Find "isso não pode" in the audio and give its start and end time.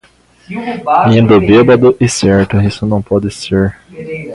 2.59-3.29